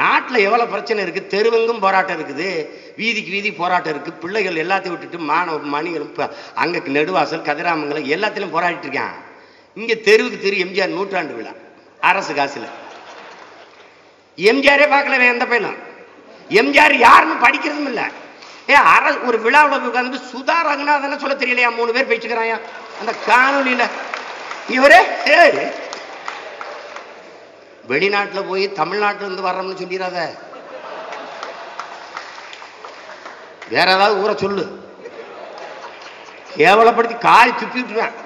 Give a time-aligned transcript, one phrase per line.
[0.00, 2.48] நாட்டில் எவ்வளோ பிரச்சனை இருக்குது தெருவெங்கும் போராட்டம் இருக்குது.
[3.00, 6.26] வீதிக்கு வீதி போராட்டம் இருக்குது பிள்ளைகள் எல்லாத்தையும் விட்டுட்டு மாணவ மணிகளும் இப்போ
[6.62, 9.16] அங்கே நெடுவாசல் கதிராமங்கலம் எல்லாத்திலும் போராடிட்டு இருக்கான்.
[9.76, 11.52] இங்கே தெருவுக்கு தெரு எம்ஜிஆர் நூற்றாண்டு விழா.
[12.10, 12.66] அரசு காசுல.
[14.38, 15.78] எம்ஜிஆரே பார்க்கல எந்த பையனும்.
[16.60, 18.06] எம்ஜிஆர் யாருன்னு படிக்கிறதும் இல்லை.
[18.70, 21.68] ஏ அர ஒரு விழாவில் உட்காந்து சுதா ரங்கநாதன் சொல்ல தெரியலையா?
[21.78, 22.56] மூணு பேர் பேச்சுக்கிறாயா
[23.00, 23.92] அந்த காணொலியில்
[24.76, 25.00] இவரே
[27.90, 30.18] வெளிநாட்டுல போய் தமிழ்நாட்டுல இருந்து வர்றோம்னு சொல்லிடாத
[33.74, 34.64] வேற ஏதாவது ஊரை சொல்லு.
[36.58, 38.16] கேவலப்படுத்தி காரி துப்பி விட்டுருவேன்.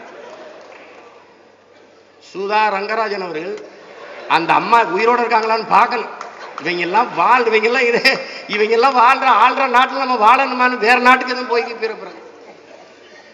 [2.30, 3.54] சுதா ரங்கராஜன் அவர்கள்
[4.36, 6.10] அந்த அம்மா உயிரோட இருக்காங்களான்னு பார்க்கணும்.
[6.62, 8.02] இவங்க எல்லாம் வாழ் இவங்க எல்லாம் இது
[8.54, 12.20] இவங்க எல்லாம் வாழ்ற ஆள்ற நாட்டுல நம்ம வாழணுமான்னு வேற நாட்டுக்கு எதுவும் போய் பிறப்புறாங்க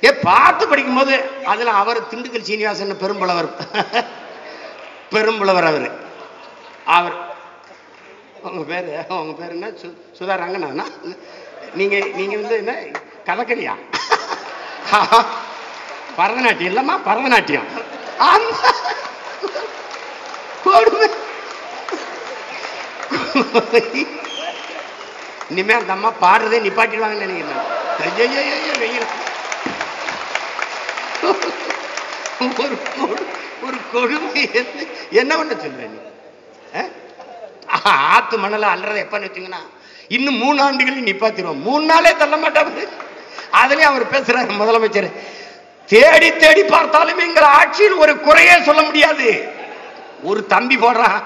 [0.07, 1.15] ஏ பார்த்து படிக்கும்போது
[1.53, 3.49] அதுல அவர் திண்டுக்கல் சீனிவாசன் பெரும்புலவர்.
[5.15, 5.89] பெரும்புலவர் அவர்.
[6.87, 7.35] அவர்
[8.43, 9.69] உங்க பேரு உங்க பேர் என்ன?
[9.69, 10.85] சு சுதா ரங்கண்ணா
[11.75, 12.73] நீங்க நீங்க வந்து என்ன?
[13.25, 13.75] கதக்கலியா
[16.17, 17.65] பரதநாட்டியம் இல்லம்மா பரதநாட்டியம்.
[20.65, 21.09] கொடுமை.
[25.49, 29.07] இனிமே அந்த அம்மா பாடுறதே நிப்பாட்டிடுவாங்கன்னு நினைக்கிறேன் வெயில்.
[32.59, 32.79] ஒரு
[33.63, 34.51] ஒரு கொடுமை.
[35.11, 35.99] என்ன- பண்ண சொல்ற நீ?
[37.93, 39.63] ஆத்து மணல அல்றதை எப்பன்னு வச்சுங்கன்னா
[40.09, 42.85] இன்னும் மூணு ஆண்டுகள் நிப்பாத்திடுவோம் மூணு நாளே தள்ள மாட்டாரு.
[43.61, 45.09] அதுலயும் அவர் பேசுறாரு முதலமைச்சர்.
[45.87, 49.29] தேடி தேடி பார்த்தாலும் எங்கள் ஆட்சியில் ஒரு குறையே சொல்ல முடியாது.
[50.23, 51.21] ஒரு தம்பி போடுறான்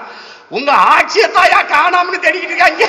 [0.49, 2.87] உங்க ஆட்சியை தாயா காணாமனு தேடிக்கிட்டு இருக்காங்க.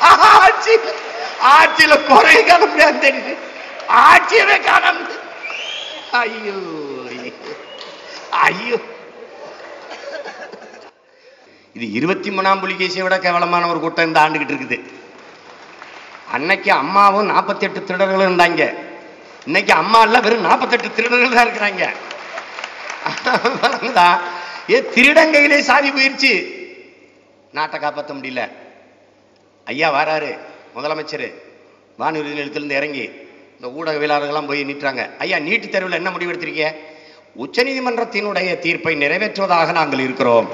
[0.00, 0.74] ஆட்சி.
[1.56, 3.34] ஆட்சியில குறைய காண முடியாது தெரியுது
[4.06, 4.98] ஆட்சியவே காணாம
[6.10, 6.58] ஐயோ.
[8.30, 8.78] ஐயோ.
[11.74, 14.78] இது இருபத்தி மூணாம் புலிகேசியை விட கேவலமான ஒரு கூட்டம் இந்த ஆண்டுகிட்டு இருக்குது.
[16.36, 18.62] அன்னைக்கு அம்மாவும் நாற்பத்தி எட்டு திருடர்கள் இருந்தாங்க.
[19.44, 21.84] இன்னைக்கு அம்மா இல்ல வெறும் நாற்பத்தெட்டு திருடர்கள் தான் இருக்கிறாங்க.
[24.72, 26.32] ஏ திருடங்கையிலே சாதி போயிருச்சு.
[27.52, 28.42] நாட்டை காப்பாற்ற முடியல.
[29.64, 30.38] ஐயா வராரு
[30.74, 31.28] முதலமைச்சர்.
[32.00, 33.04] வானூர்தி நிலையத்திலிருந்து இறங்கி
[33.54, 35.02] இந்த ஊடகவியலாளர்கள்லாம் போய் நீட்டுறாங்க.
[35.18, 36.74] ஐயா நீட்டு தேர்வில் என்ன முடிவு எடுத்திருக்கீங்க?
[37.38, 40.48] உச்சநீதிமன்றத்தினுடைய தீர்ப்பை நிறைவேற்றுவதாக நாங்கள் இருக்கிறோம்.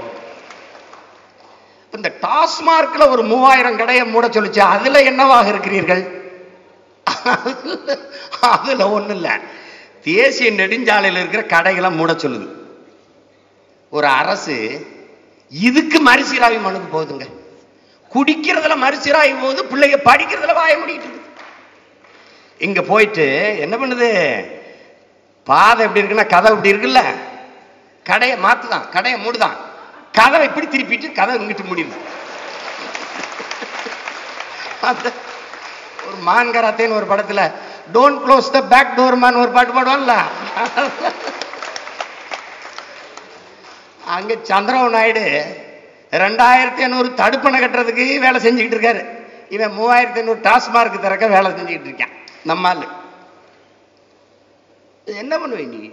[1.93, 4.59] இந்த டாஸ்மார்க்ல ஒரு மூவாயிரம் கடையை மூட சொல்லுச்சு.
[4.59, 6.03] அதுல என்னவாக இருக்கிறீர்கள்?
[8.41, 9.41] அதுல ஒண்ணு இல்ல.
[10.03, 12.49] தேசிய நெடுஞ்சாலையில் இருக்கிற கடைகளை மூட சொல்லுது.
[13.91, 14.87] ஒரு அரசு
[15.51, 17.27] இதுக்கு மறுசீராய்வு மனுக்கு போகுதுங்க.
[18.15, 21.15] குடிக்கிறதுல மறுசீராய்வு போகுது பிள்ளைங்க படிக்கிறதுல வாய முடிக்கிட்டு
[22.59, 24.11] இங்க போயிட்டு என்ன பண்ணுது?
[25.49, 27.01] பாதை எப்படி இருக்குன்னா கதை இப்படி இருக்குல்ல?
[28.11, 29.57] கடையை மாத்துதான் கடையை மூடுதான்.
[30.19, 31.97] கதவை இப்படி திருப்பிட்டு கதவை இங்கிட்டு முடியுது
[34.91, 35.09] அந்த
[36.07, 37.41] ஒரு மான்கராத்தேன்னு ஒரு படத்துல
[37.95, 40.15] don't close the back door மான் ஒரு பாட்டு பாடுவான்ல.
[44.17, 45.25] அங்க சந்திரபாபு நாயுடு
[46.23, 49.03] ரெண்டாயிரத்தி ஐநூறு தடுப்பணை கட்டுறதுக்கு வேலை செஞ்சுக்கிட்டு இருக்காரு.
[49.57, 52.15] இவன் மூவாயிரத்தி ஐநூறு டாஸ்மார்க் திறக்க வேலை செஞ்சுக்கிட்டு இருக்கான்.
[52.53, 52.87] நம்மால்
[55.07, 55.91] என்ன பண்ணுவேன் நீ?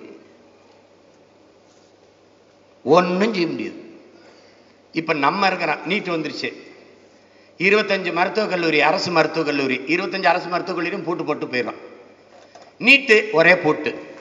[2.83, 3.99] ஒன்றும் செய்ய முடியாது.
[4.91, 6.53] இப்ப நம்ம இருக்கிறான் நீட் வந்துருச்சு.
[7.57, 9.75] இருபத்தஞ்சு மருத்துவக் கல்லூரி அரசு மருத்துவக் கல்லூரி.
[9.75, 11.79] இருபத்தஞ்சு அரசு மருத்துவக் கல்லூரியும் பூட்டு போட்டு போயிடும்
[12.77, 14.13] நீட்டு ஒரே பூட்டு.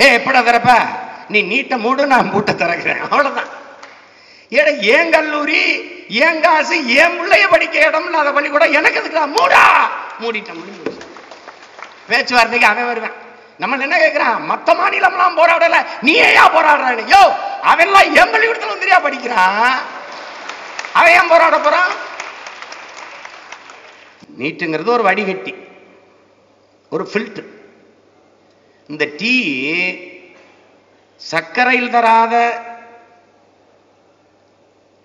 [0.00, 0.86] ஏ எப்படா திறப்ப?
[1.28, 2.98] நீ நீட்டை மூடு நான் பூட்டை திறக்கிறேன்.
[2.98, 3.50] அவ்வளவுதான்.
[4.48, 8.72] ஏடா ஏன் கல்லூரி ஏன் காசு ஏன் பிள்ளைய படிக்க இடம் இல்லாத பள்ளிக்கூடம்?
[8.72, 9.64] எனக்கு இதுக்கு மூடா!
[10.20, 11.00] மூடிட்டேன் முடிஞ்சு
[12.08, 13.21] பேச்சுவார்த்தைக்கு அவன் வருவேன்.
[13.60, 17.22] நம்ம என்ன கேட்கிறான் மத்த மாநிலம்லாம் போராடல நீ ஏயா போராடுறான்னு யோ
[17.64, 19.74] அவன்லாம் என் பள்ளிக்கூடத்துல வந்துரியா படிக்கிறான்
[20.92, 21.92] அவன் ஏன் போராட போறான்?
[24.38, 25.52] நீட்டுங்கிறது ஒரு வடிகட்டி
[26.92, 27.50] ஒரு ஃபில்டர்
[28.88, 29.32] இந்த டீ
[31.20, 32.34] சர்க்கரையில் தராத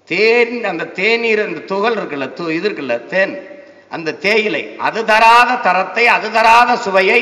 [0.07, 3.33] தேன் அந்த தேநீர் அந்த துகள் இருக்குல்ல இது இருக்குல்ல தேன்.
[3.91, 7.21] அந்த தேயிலை அது தராத தரத்தை அது தராத சுவையை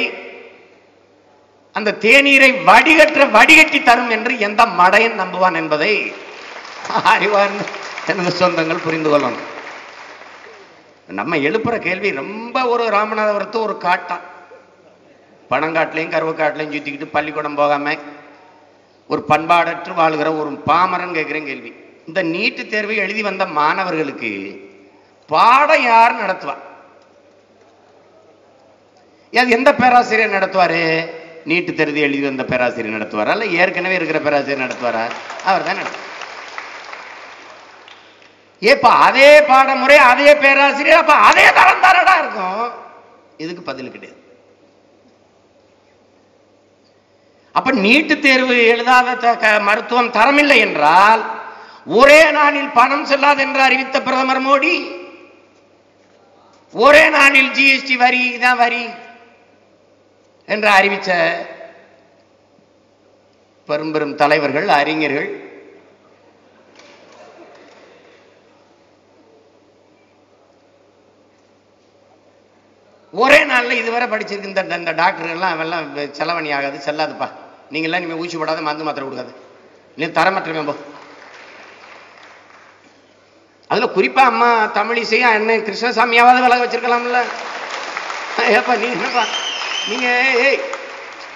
[1.75, 5.91] அந்த தேநீரை வடிகற்ற வடிகட்டி தரும் என்று எந்த மடையன் நம்புவான் என்பதை
[7.03, 7.63] அறிவார்ந்த
[8.07, 9.45] எனது சொந்தங்கள் புரிந்து கொள்ளணும்
[11.09, 14.23] நம்ம எழுப்புற கேள்வி ரொம்ப ஒரு ராமநாதபுரத்து ஒரு காட்டான்
[15.51, 17.95] பணங்காட்டிலையும் கருவக்காட்டிலையும் சுத்திக்கிட்டு பள்ளிக்கூடம் போகாம
[19.09, 21.71] ஒரு பண்பாடற்று வாழ்கிற ஒரு பாமரன் கேட்கிறேன் கேள்வி.
[22.07, 24.31] இந்த நீட்டு தேர்வை எழுதி வந்த மாணவர்களுக்கு
[25.29, 26.55] பாடம் யார் நடத்துவா?
[29.33, 30.81] எந்த பேராசிரியர் நடத்துவாரு?
[31.45, 33.33] நீட்டு தேர்வு எழுதி வந்த பேராசிரியர் நடத்துவாரா?
[33.35, 35.03] இல்லை ஏற்கனவே இருக்கிற பேராசிரியர் நடத்துவாரா?
[35.49, 36.03] அவர் தான் நடத்துவார்
[38.61, 42.61] ஏப்பா அதே பாடமுறை அதே பேராசிரியர் அப்ப அதே தரம் தானடா இருக்கும்?
[43.43, 44.19] இதுக்கு பதில் கிடையாது.
[47.55, 49.09] அப்ப நீட்டு தேர்வு எழுதாத
[49.67, 51.21] மருத்துவம் தரமில்லை என்றால்
[51.99, 54.75] ஒரே நாளில் பணம் செல்லாது என்று அறிவித்த பிரதமர் மோடி
[56.73, 58.83] ஒரே நாளில் ஜிஎஸ்டி வரி இதான் வரி.
[60.53, 61.09] என்று அறிவிச்ச
[63.69, 65.29] பெரும் தலைவர்கள் அறிஞர்கள்
[73.13, 75.85] ஒரே நாள்ல இதுவரை படிச்சிருக்கு இந்த இந்த டாக்டர் எல்லாம் அவெல்லாம்
[76.17, 77.27] செலவணி ஆகாது செல்லாதுப்பா.
[77.73, 79.31] நீங்க எல்லாம் ஊசி போடாத மருந்து மாத்திரை கொடுக்காது.
[79.97, 80.75] நீ தரமற்றமே போ.
[83.69, 87.21] அதுல குறிப்பா அம்மா தமிழிசையா என்ன கிருஷ்ணசாமியாவது விலக வச்சிருக்கலாம்ல.
[88.57, 89.23] ஏப்பா நீ என்னப்பா?
[89.89, 90.07] நீங்க
[90.47, 90.59] ஏய்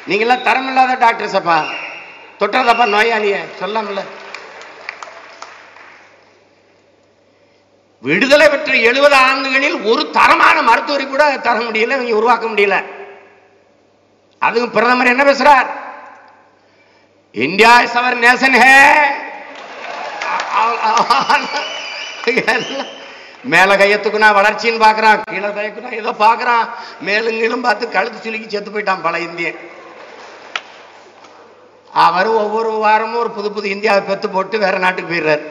[0.10, 1.58] நீங்க எல்லாம் தரமில்லாத டாக்டர்ஸ் அப்பா.
[2.40, 3.38] தொட்டதப்பா நோயாளிய.
[3.62, 4.02] சொல்லாமல
[8.04, 12.76] விடுதலை பெற்ற எழுபது ஆண்டுகளில் ஒரு தரமான மருத்துவரை கூட தர முடியல இவங்க உருவாக்க முடியல.
[14.42, 15.70] அதுவும் பிரதமர் என்ன பேசுறார்?
[17.36, 18.76] இந்தியா இஸ் அவர் நேசன் ஹே
[23.44, 26.66] மேல கையத்துக்குனா வளர்ச்சின்னு பாக்குறான் கீழே கையக்குனா ஏதோ பாக்குறான்
[27.08, 29.60] மேலும் கீழும் பார்த்து கழுத்து சுலுக்கி செத்து போயிட்டான் பல இந்தியன்
[32.06, 35.46] அவர் ஒவ்வொரு வாரமும் ஒரு புது புது இந்தியாவை பெத்து போட்டு வேற நாட்டுக்கு போயிடுறாரு.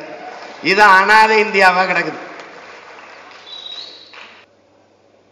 [0.62, 2.20] இது அனாதை இந்தியாவா கிடக்குது.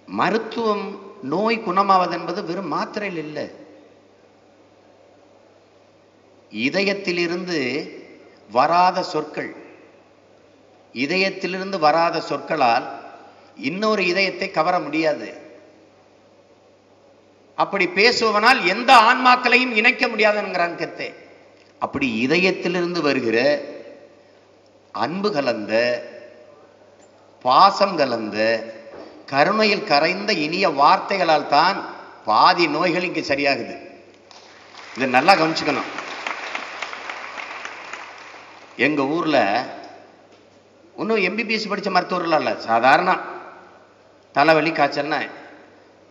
[0.09, 0.87] மருத்துவம்
[1.23, 3.47] நோய் குணமாவது என்பது வெறும் மாத்திரையில் இல்லை.
[6.53, 7.61] இதயத்திலிருந்து
[8.51, 9.53] வராத சொற்கள்
[11.03, 12.87] இதயத்திலிருந்து வராத சொற்களால்
[13.69, 15.29] இன்னொரு இதயத்தை கவர முடியாது.
[17.63, 21.09] அப்படி பேசுவனால் எந்த ஆன்மாக்களையும் இணைக்க முடியாதுங்கிறான் கத்தே
[21.85, 23.39] அப்படி இதயத்திலிருந்து வருகிற
[25.05, 25.75] அன்பு கலந்த
[27.45, 28.39] பாசம் கலந்த
[29.33, 31.79] கருணையில் கரைந்த இனிய வார்த்தைகளால் தான்
[32.29, 33.75] பாதி நோய்கள் இங்கு சரியாகுது.
[34.95, 35.91] இதை நல்லா கவனிச்சுக்கணும்.
[38.87, 39.39] எங்க ஊர்ல
[41.01, 42.55] இன்னும் எம்பிபிஎஸ் படிச்ச மருத்துவர்களாக இல்லை.
[42.69, 43.11] சாதாரண
[44.37, 45.19] தலைவலி காய்ச்சல்னா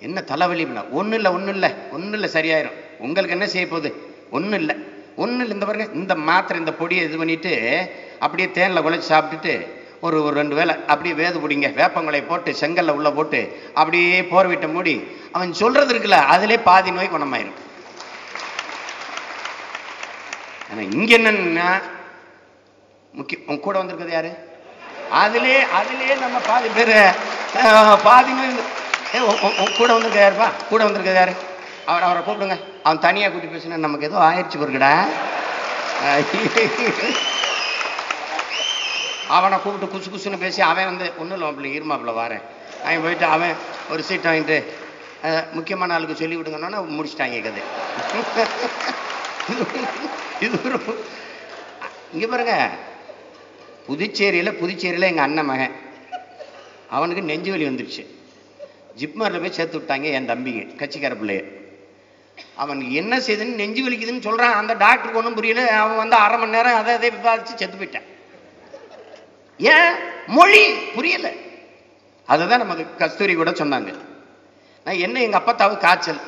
[0.05, 2.77] என்ன தலைவலினா ஒன்றும் இல்லை ஒன்றும் இல்லை ஒன்றும் இல்லை சரியாயிரும்.
[3.05, 3.89] உங்களுக்கு என்ன செய்ய போகுது?
[4.37, 4.75] ஒன்றும் இல்லை.
[5.23, 7.53] ஒன்றும் இல்லை இந்த பாருங்க இந்த மாத்திரை இந்த பொடியை இது பண்ணிட்டு
[8.25, 9.53] அப்படியே தேனில் குழைச்சி சாப்பிட்டுட்டு
[10.05, 11.67] ஒரு ஒரு ரெண்டு வேளை அப்படியே வேது பிடிங்க.
[11.81, 13.39] வேப்பங்களை போட்டு செங்கல்ல உள்ளே போட்டு
[13.81, 14.95] அப்படியே போர்விட்ட மூடி
[15.35, 17.59] அவன் சொல்கிறது இருக்குல்ல அதிலே பாதி நோய் குணமாயிரும்.
[20.69, 21.69] ஆனால் இங்கே என்னன்னா
[23.19, 24.33] முக்கிய உன் கூட வந்திருக்கிறது யாரு?
[25.23, 26.95] அதிலே அதிலே நம்ம பாதி பேர்
[28.07, 28.31] பாதி
[29.77, 31.33] கூட வந்திருக்க யாருப்பா கூட வந்திருக்க யாரு
[31.91, 32.57] அவர் அவரை கூப்பிடுங்க.
[32.85, 34.93] அவன் தனியா கூட்டி பேசினா நமக்கு ஏதோ ஆயிடுச்சு பொருக்கடா
[39.35, 42.43] அவனை கூப்பிட்டு குசு குசுன்னு பேசி அவன் வந்து ஒன்றும் இல்லை மாப்பிள்ள இருமாப்பிள்ள வாரேன்.
[42.85, 43.55] அவன் போயிட்டு அவன்
[43.91, 44.57] ஒரு சீட் வாங்கிட்டு
[45.57, 47.63] முக்கியமான ஆளுக்கு சொல்லி விடுங்கன்னா முடிச்சிட்டாங்க கதை.
[50.45, 50.77] இது ஒரு
[52.13, 52.55] இங்க பாருங்க.
[53.87, 55.75] புதுச்சேரியில் புதுச்சேரியில எங்கள் அண்ணன் மகன்.
[56.89, 58.03] அவனுக்கு நெஞ்சு வலி வந்துடுச்சு
[58.99, 61.43] ஜிப்மரில் போய் சேர்த்து விட்டாங்க என் தம்பிங்க கட்சிக்கார பிள்ளைய.
[62.55, 65.79] அவனுக்கு என்ன செய்யுதுன்னு நெஞ்சு வலிக்குதுன்னு சொல்கிறான் அந்த டாக்டருக்கு ஒன்றும் புரியல.
[65.79, 68.07] அவன் வந்து அரை மணி நேரம் அதை அதை விவாதித்து செத்து போயிட்டான்.
[69.57, 69.93] ஏன்?
[70.27, 70.63] மொழி
[70.95, 71.31] புரியல.
[72.25, 73.91] அதுதான் நமக்கு கஸ்தூரி கூட சொன்னாங்க.
[74.85, 76.21] நான் என்ன எங்கள் அப்பத்தாவு காய்ச்சல்.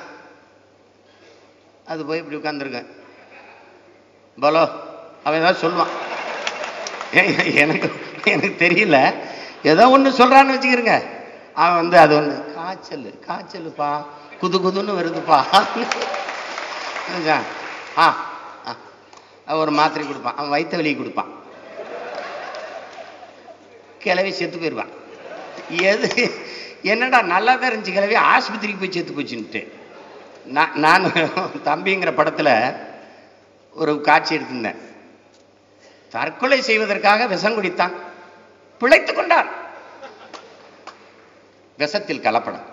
[1.86, 2.88] அது போய் இப்படி உட்காந்துருக்கேன்
[4.40, 4.64] பலோ
[5.24, 5.94] அவன் ஏதாவது சொல்லுவான்.
[7.64, 7.88] எனக்கு
[8.24, 8.98] எனக்கு தெரியல.
[9.64, 10.96] ஏதோ ஒன்று சொல்கிறான்னு வச்சுக்கிறங்க
[11.56, 13.90] அவன் வந்து அது ஒன்று காய்ச்சல் காய்ச்சலுப்பா.
[14.42, 15.38] குது குதுன்னு வருதுப்பா.
[17.98, 18.08] ஆ
[18.68, 18.76] ஆ.
[19.48, 20.36] ஒரு மாத்திரை கொடுப்பான்.
[20.38, 21.32] அவன் வயிற்று வலி கொடுப்பான்.
[24.02, 24.94] கிளவி செத்து போயிடுவான்
[25.84, 26.10] எது
[26.84, 28.16] என்னடா நல்லா தான் இருந்துச்சு கிளவி?
[28.28, 29.62] ஆஸ்பத்திரிக்கு போய் செத்து போச்சுன்ட்டு.
[30.48, 31.06] நான் நான்
[31.66, 32.54] தம்பிங்கிற படத்தில்
[33.76, 34.80] ஒரு காட்சி எடுத்திருந்தேன்.
[36.10, 37.94] தற்கொலை செய்வதற்காக விஷம் குடித்தான்.
[38.80, 39.48] பிழைத்துக் கொண்டான்.
[41.78, 42.64] விஷத்தில் கலப்படம்.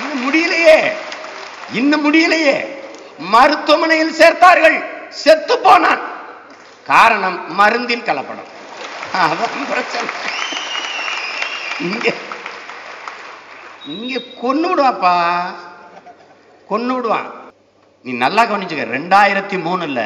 [0.00, 0.92] இன்னும் முடியலையே.
[1.72, 2.66] இன்னும் முடியலையே.
[3.18, 5.08] மருத்துவமனையில் சேர்த்தார்கள்.
[5.08, 6.00] செத்து போனான்.
[6.86, 8.50] காரணம் மருந்தில் கலப்படம்.
[9.14, 10.30] அதான் பிரச்சனை.
[11.80, 12.12] இங்க
[13.86, 15.44] இங்க கொன்னு விடுவாப்பா
[16.70, 17.41] கொன்னு விடுவான்
[18.04, 18.84] நீ நல்லா கவனிச்சுக்க.
[18.96, 20.00] ரெண்டாயிரத்தி மூணுல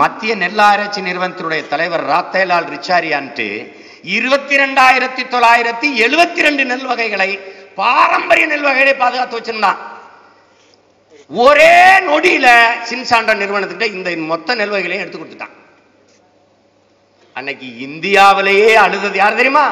[0.00, 3.46] மத்திய நெல் ஆராய்ச்சி நிறுவனத்தினுடைய தலைவர் ராத்தேலால் ரிச்சாரியான்ட்டு
[4.16, 7.30] இருபத்தி ரெண்டாயிரத்தி தொள்ளாயிரத்தி எழுபத்தி ரெண்டு நெல் வகைகளை
[7.80, 9.80] பாரம்பரிய நெல் வகைகளை பாதுகாத்து வச்சிருந்தான்.
[11.30, 11.74] ஒரே
[12.08, 12.48] நொடியில
[12.90, 15.54] சின்சாண்ட நிறுவனத்துக்கிட்ட இந்த மொத்த நெல் வகைகளையும் எடுத்து கொடுத்துட்டான்.
[17.36, 19.66] அன்னைக்கு இந்தியாவிலேயே அழுதது யார் தெரியுமா?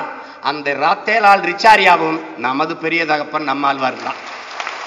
[0.51, 4.19] அந்த ராத்தேலால் ரிச்சாரியாவும் நமது பெரிய தகப்பன் நம்மாழ்வார் தான்.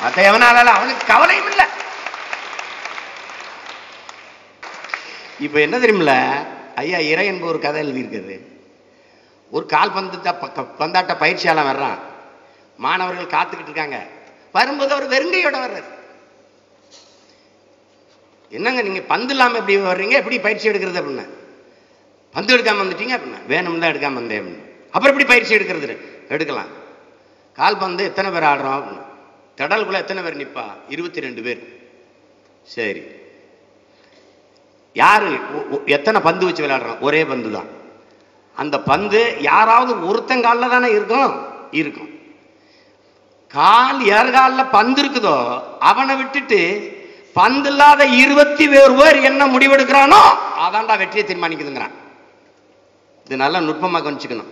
[0.04, 1.66] மற்ற எவனால அவனுக்கு கவலையும் இல்லை.
[5.46, 6.14] இப்போ என்ன தெரியுமில்ல?
[6.76, 8.36] ஐயா இறை என்ப ஒரு கதை எழுதியிருக்குது
[9.52, 12.00] ஒரு கால்பந்து பந்தாட்ட பயிற்சியாளன் வர்றான்.
[12.78, 13.98] மாணவர்கள் காத்துக்கிட்டு இருக்காங்க.
[14.52, 15.84] வரும்போது அவர் வெறுங்கையோட வர்றாரு.
[18.50, 20.16] என்னங்க நீங்கள் பந்து இல்லாமல் எப்படி வர்றீங்க?
[20.16, 21.26] எப்படி பயிற்சி எடுக்கிறது அப்படின்னு.
[22.34, 23.46] பந்து எடுக்காமல் வந்துட்டீங்க அப்படின்னா.
[23.48, 24.64] வேணும் தான் எடுக்காமல் வந்தேன் அப்படின்னு.
[24.92, 25.98] அப்புறம் எப்படி பயிற்சி எடுக்கிறது?
[26.30, 26.72] எடுக்கலாம்.
[27.54, 29.06] கால்பந்து எத்தனை பேர் ஆடுறோம் அப்படின்னு.
[29.58, 31.62] திடலுக்குள்ள எத்தனை பேர் நிற்பா இருபத்தி ரெண்டு பேர்.
[32.64, 33.04] சரி.
[34.94, 35.38] யாரு?
[35.72, 37.68] ஒ- எத்தனை பந்து வச்சு விளையாடுறோம் ஒரே பந்து தான்
[38.56, 41.46] அந்த பந்து யாராவது ஒருத்தங்காலில் தானே இருக்கும்?
[41.72, 42.10] இருக்கும்.
[43.48, 46.60] கால் ஏற்காலில் பந்து இருக்குதோ அவனை விட்டுட்டு
[47.34, 50.20] பந்து இல்லாத இருபத்தி வேறு பேர் என்ன முடிவெடுக்கிறானோ
[50.60, 51.92] அதான்டா வெற்றியை தீர்மானிக்குதுங்கிறான்.
[53.26, 54.48] இது நல்லா நுட்பமா கவனிச்சுக்கணும்.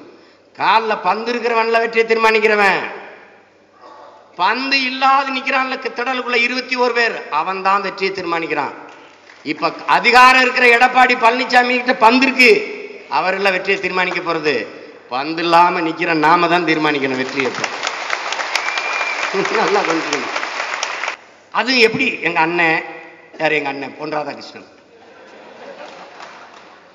[0.56, 2.80] காலில் பந்து இருக்கிறவன்ல வெற்றியை தீர்மானிக்கிறவன்.
[4.36, 8.74] பந்து இல்லாத நிற்கிறான்ல திடலுக்குள்ள இருபத்தி ஒரு பேர் அவன் தான் வெற்றியை தீர்மானிக்கிறான்.
[9.44, 12.52] இப்ப அதிகாரம் இருக்கிற எடப்பாடி பழனிசாமி கிட்ட பந்து இருக்கு.
[13.10, 14.68] அவர் எல்லாம் வெற்றியை தீர்மானிக்க போறது.
[15.10, 17.52] பந்து இல்லாம நிக்கிற நாம தான் தீர்மானிக்கணும் வெற்றியை
[19.60, 20.36] நல்லா கவனிச்சுக்கணும்
[21.52, 22.84] அது எப்படி எங்க அண்ணன்
[23.40, 23.96] யார் எங்க அண்ணன்?
[23.98, 24.68] பொன் ராதாகிருஷ்ணன்.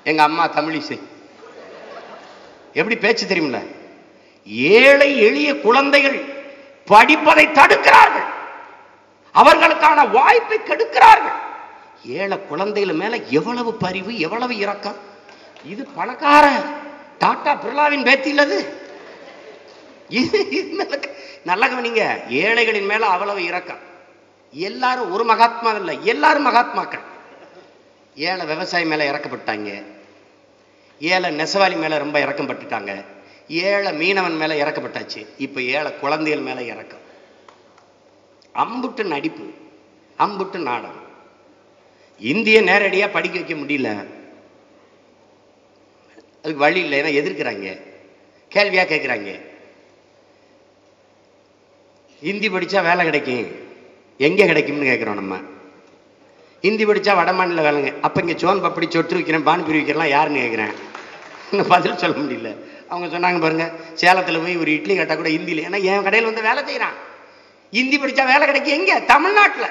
[0.03, 0.97] எங்க அம்மா தமிழிசை.
[2.73, 3.59] எப்படி பேச்சு தெரியுமில்ல?
[4.81, 6.17] ஏழை எளிய குழந்தைகள்
[6.85, 8.29] படிப்பதை தடுக்கிறார்கள்.
[9.35, 11.39] அவர்களுக்கான வாய்ப்பை கெடுக்கிறார்கள்.
[12.05, 14.95] ஏழை குழந்தைகள் மேல எவ்வளவு பரிவு எவ்வளவு இறக்கம்
[15.65, 16.45] இது பணக்கார
[17.19, 18.83] டாட்டா பிர்லாவின் பேத்தி இல்லது
[21.43, 22.29] நல்ல கவனிங்க.
[22.29, 23.81] ஏழைகளின் மேல அவ்வளவு இறக்கம்
[24.51, 25.99] எல்லாரும் ஒரு மகாத்மா இல்லை.
[26.03, 27.03] எல்லாரும் மகாத்மாக்கள்.
[28.15, 29.83] ஏழை விவசாயி மேல இறக்கப்பட்டாங்க.
[30.99, 33.05] ஏழை நெசவாளி மேல ரொம்ப இறக்கம் பட்டுட்டாங்க
[33.47, 35.27] ஏழை மீனவன் மேல இறக்கப்பட்டாச்சு.
[35.37, 37.03] இப்ப ஏழை குழந்தைகள் மேல இறக்கம்.
[38.55, 39.47] அம்புட்டு நடிப்பு.
[40.19, 41.04] அம்புட்டு நாடகம்.
[42.19, 43.89] இந்திய நேரடியா படிக்க வைக்க முடியல.
[46.43, 47.79] அதுக்கு வழி இல்லை ஏன்னா எதிர்க்கிறாங்க.
[48.51, 49.31] கேள்வியா கேட்குறாங்க
[52.21, 53.45] ஹிந்தி படிச்சா வேலை கிடைக்கும்.
[54.17, 55.35] எங்கே கிடைக்கும்னு கேட்குறோம் நம்ம.
[56.61, 60.73] ஹிந்தி படிச்சா வடமாநில வேலைங்க அப்போ இங்க சோன் பப்படி சொட்டு வைக்கிறேன் பானிபூரி வைக்கிறலாம் யாருன்னு கேட்குறேன்
[61.51, 62.51] இன்னும் பதில் சொல்ல முடியல.
[62.89, 66.63] அவங்க சொன்னாங்க பாருங்க சேலத்தில் போய் ஒரு இட்லி கேட்டால் கூட ஹிந்தியில் ஏன்னா என் கடையில் வந்து வேலை
[66.65, 66.95] செய்கிறான்
[67.73, 68.99] ஹிந்தி படிச்சா வேலை கிடைக்கும் எங்க?
[68.99, 69.69] தமிழ்நாட்டில்.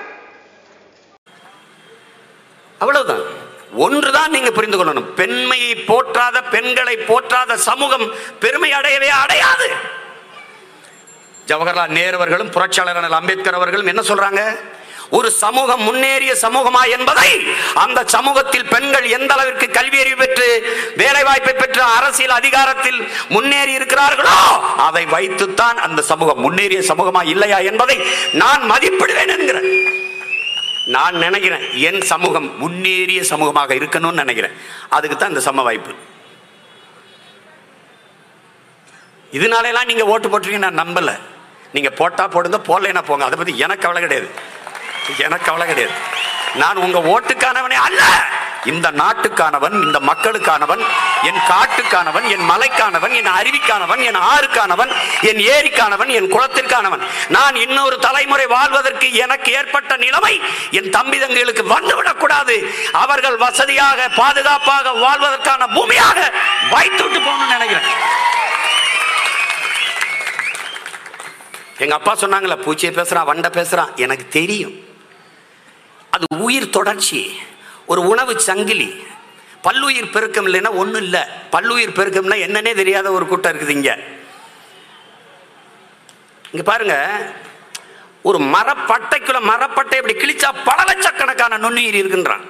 [2.85, 3.25] அவ்வளவுதான்.
[3.85, 5.11] ஒன்றுதான் நீங்க புரிந்து கொள்ளணும்.
[5.21, 8.07] பெண்மையை போற்றாத பெண்களை போற்றாத சமூகம்
[8.43, 9.69] பெருமை அடையவே அடையாது.
[11.49, 14.43] ஜவஹர்லால் நேரு அவர்களும் புரட்சியாளர் அம்பேத்கர் அவர்களும் என்ன சொல்றாங்க?
[15.17, 17.31] ஒரு சமூகம் முன்னேறிய சமூகமா என்பதை
[17.83, 20.47] அந்த சமூகத்தில் பெண்கள் எந்த அளவிற்கு கல்வி அறிவு பெற்று
[20.97, 23.01] வேலை வாய்ப்பை பெற்று அரசியல் அதிகாரத்தில்
[23.35, 24.39] முன்னேறி இருக்கிறார்களோ
[24.87, 27.99] அதை வைத்துத்தான் அந்த சமூகம் முன்னேறிய சமூகமா இல்லையா என்பதை
[28.43, 29.71] நான் மதிப்பிடுவேன் என்கிறேன்.
[30.87, 34.53] நான் நினைக்கிறேன் என் சமூகம் முன்னேறிய சமூகமாக இருக்கணும்னு நினைக்கிறேன்.
[34.89, 35.93] அதுக்கு தான் இந்த சம வாய்ப்பு.
[39.33, 41.19] இதனால எல்லாம் ஓட்டு போட்டுருக்கீங்க நான் நம்பலை.
[41.73, 43.25] நீங்கள் போட்டால் போடுங்க போடலைன்னா போங்க.
[43.25, 44.29] அதை பற்றி எனக்கு கவலை கிடையாது.
[45.19, 45.93] எனக்கு கவலை கிடையாது.
[46.55, 48.03] நான் உங்கள் ஓட்டுக்கானவனே அல்ல!
[48.73, 50.83] இந்த நாட்டுக்கானவன் இந்த மக்களுக்கானவன்
[51.23, 57.03] என் காட்டுக்கானவன் என் மலைக்கானவன் என் அருவிக்கானவன் என் ஆறுக்கானவன் என் ஏரிக்கானவன் என் குளத்திற்கானவன்.
[57.29, 60.41] நான் இன்னொரு தலைமுறை வாழ்வதற்கு எனக்கு ஏற்பட்ட நிலைமை
[60.71, 62.57] என் தம்பி தங்களுக்கு வந்துவிடக்கூடாது
[62.93, 66.19] அவர்கள் வசதியாக பாதுகாப்பாக வாழ்வதற்கான பூமியாக
[66.71, 67.89] வைத்து விட்டு போகணும்னு நினைக்கிறேன்.
[71.79, 73.95] எங்க அப்பா சொன்னாங்களே பூச்சியை பேசுறான் வண்டை பேசுறான்.
[73.95, 74.75] எனக்கு தெரியும்.
[76.11, 77.21] அது உயிர் தொடர்ச்சி
[77.87, 78.89] ஒரு உணவு சங்கிலி.
[79.67, 81.23] பல்லுயிர் பெருக்கம் இல்லைன்னா ஒன்றும் இல்லை.
[81.55, 83.95] பல்லுயிர் பெருக்கம்னா என்னன்னே தெரியாத ஒரு கூட்டம் இருக்குது இங்கே.
[86.53, 86.97] இங்கே பாருங்க.
[88.29, 92.45] ஒரு மரப்பட்டைக்குள்ள மரப்பட்டை இப்படி கிழிச்சா பல லட்சக்கணக்கான நுண்ணுயிர் இருக்கின்றான்.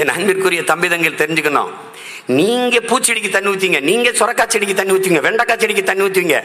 [0.00, 1.72] என் அன்பிற்குரிய தம்பி தெரிஞ்சுக்கணும்.
[2.38, 5.22] நீங்க பூச்செடிக்கு தண்ணி ஊத்தீங்க நீங்க சுரக்காய் செடிக்கு தண்ணி ஊத்துவீங்க.
[5.28, 6.38] வெண்டைக்காய் செடிக்கு தண்ணி ஊத்துவீங்க.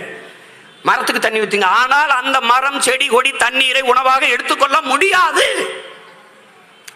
[0.88, 5.46] மரத்துக்கு தண்ணி ஊத்துங்க ஆனால் அந்த மரம் செடி கொடி தண்ணீரை உணவாக எடுத்துக்கொள்ள முடியாது.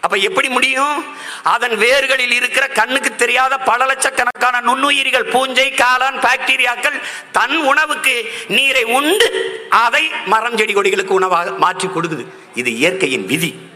[0.04, 1.04] அப்ப எப்படி முடியும்?
[1.42, 6.96] அதன் வேர்களில் இருக்கிற கண்ணுக்கு தெரியாத பல லட்சக்கணக்கான நுண்ணுயிரிகள் பூஞ்சை காளான் பாக்டீரியாக்கள்
[7.32, 8.14] தன் உணவுக்கு
[8.48, 9.28] நீரை உண்டு
[9.68, 12.26] அதை மரம் செடி கொடிகளுக்கு உணவாக மாற்றி கொடுக்குது.
[12.54, 13.70] இது இயற்கையின் விதி.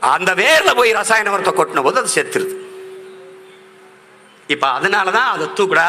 [0.00, 2.54] அந்த வேர்ல போய் ரசாயன உரத்தை கொட்டின போது அது செத்துருது.
[4.46, 5.88] இப்ப அதனாலதான் அதை தூக்குடா.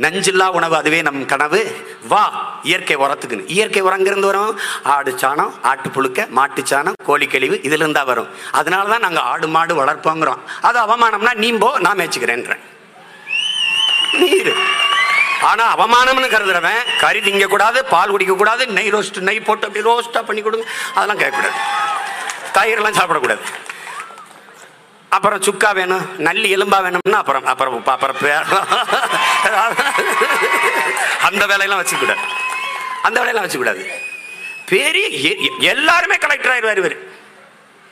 [0.00, 1.60] நஞ்சில்லா உணவு அதுவே நம் கனவு.
[2.08, 2.24] வா
[2.64, 4.52] இயற்கை உரத்துக்குன்னு இயற்கை உரங்கிருந்து வரும்
[4.92, 9.48] ஆடு சாணம் ஆட்டு புழுக்க மாட்டு சாணம் கோழி கழிவு இதுல இருந்தா வரும் அதனால தான் நாங்கள் ஆடு
[9.48, 12.64] மாடு வளர்ப்போங்கிறோம் அது அவமானம்னா நீம்போ நான் மேய்ச்சிக்கிறேன்றேன்
[14.20, 14.52] நீர்
[15.44, 20.22] ஆனா அவமானம்னு கருதுறவன் கறி திங்க கூடாது பால் குடிக்க கூடாது நெய் ரோஸ்ட் நெய் போட்டு அப்படி ரோஸ்டா
[20.22, 21.58] பண்ணி கொடுங்க அதெல்லாம் கேட்கக்கூடாது
[22.54, 23.42] தயிரெல்லாம் சாப்பிடக்கூடாது
[25.12, 28.18] அப்புறம் சுக்கா வேணும் நல்லி எலும்பா வேணும்னா அப்புறம் அப்புறம் அப்புறம்
[31.28, 32.22] அந்த வேலையெல்லாம் வச்சுக்கூடாது
[33.06, 33.82] அந்த வேலையெல்லாம் வச்சுக்கூடாது
[34.70, 35.06] பெரிய
[35.72, 36.96] எல்லாருமே கலெக்டர் ஆயிடுவார் இவர்.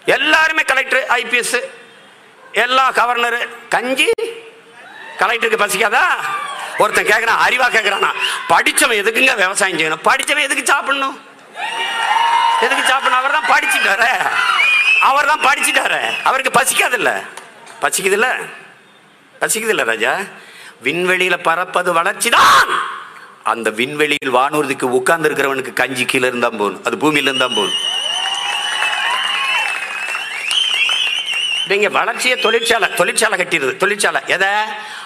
[0.06, 1.58] எல்லாருமே கலெக்டர் ஐபிஎஸ்
[2.52, 3.40] எல்லா கவர்னரு
[3.74, 4.06] கஞ்சி
[5.20, 6.04] கலெக்டருக்கு பசிக்காதா?
[6.78, 8.10] ஒருத்தன் கேட்கறான் அறிவா கேட்கறானா
[8.52, 10.04] படிச்சவன் எதுக்குங்க விவசாயம் செய்யணும்?
[10.08, 11.16] படிச்சவன் எதுக்கு சாப்பிடணும்?
[12.60, 13.18] எதுக்கு சாப்பிடணும்?
[13.20, 14.10] அவர் தான் படிச்சுட்டாரு.
[15.08, 16.00] அவர் தான் படிச்சுட்டாரு.
[16.24, 17.10] அவருக்கு பசிக்காதில்ல?
[17.82, 18.28] பசிக்குதில்ல?
[19.40, 20.12] பசிக்குதுல்ல ராஜா?
[20.84, 22.70] விண்வெளியில பறப்பது வளர்ச்சிதான்
[23.44, 28.00] அந்த விண்வெளியில் வானூர்திக்கு உட்கார்ந்து இருக்கிறவனுக்கு கஞ்சி கீழே இருந்தா போகணும் அது பூமியில இருந்தா போகணும்
[31.68, 33.76] நீங்க வளர்ச்சியை தொழிற்சாலை தொழிற்சாலை கட்டிடுது.
[33.76, 34.20] தொழிற்சாலை.
[34.26, 34.48] எதை?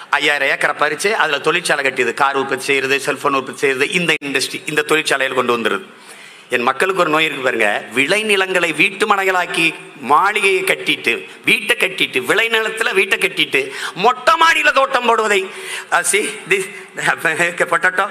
[0.09, 2.13] ஐயாயிரம் ஏக்கரை பறிச்சு அதுல தொழிற்சாலை கட்டிடுது.
[2.13, 5.85] கார் உற்பத்தி செய்யறது செல்போன் உற்பத்தி செய்யறது இந்த இண்டஸ்ட்ரி இந்த தொழிற்சாலையில் கொண்டு வந்துருது
[6.49, 7.83] என் மக்களுக்கு ஒரு நோய் இருக்கு பாருங்க.
[7.95, 15.51] விளைநிலங்களை வீட்டு மனைகளாக்கி மாளிகையை கட்டிட்டு வீட்டை கட்டிட்டு விளைநிலத்துல வீட்டை கட்டிட்டு மொட்டை மாடியில தோட்டம் போடுவதை.
[16.01, 16.65] சி see, this,
[17.71, 18.07] potato,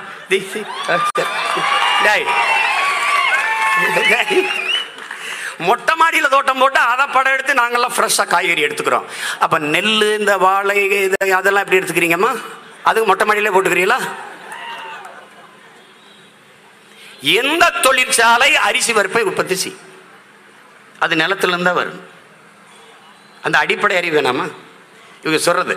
[5.59, 9.05] மொட்டை மாடியில் தோட்டம் போட்டு அதை படம் எடுத்து நாங்கெல்லாம் ஃப்ரெஷ்ஷாக காய்கறி எடுத்துக்கிறோம்.
[9.41, 12.41] அப்போ நெல் இந்த வாழை இது அதெல்லாம் எப்படி எடுத்துக்கிறீங்கம்மா?
[12.83, 14.01] அதுக்கு மொட்டை மாடியிலே போட்டுக்கிறீங்களா?
[17.35, 19.83] எந்த தொழிற்சாலை அரிசி பருப்பை உற்பத்தி செய்யும்
[20.99, 22.01] அது நிலத்திலிருந்தா தான் வரும்.
[23.43, 24.51] அந்த அடிப்படை அறிவு வேணாமா?
[25.23, 25.75] இவங்க சொல்றது